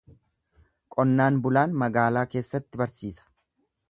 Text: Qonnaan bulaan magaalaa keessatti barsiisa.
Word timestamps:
Qonnaan 0.95 1.37
bulaan 1.43 1.77
magaalaa 1.83 2.25
keessatti 2.33 2.83
barsiisa. 2.83 3.29